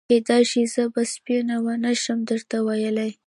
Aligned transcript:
کېدای 0.09 0.43
شي 0.51 0.61
زه 0.73 0.83
به 0.93 1.01
سپینه 1.13 1.57
ونه 1.63 1.93
شم 2.03 2.19
درته 2.29 2.57
ویلای. 2.65 3.11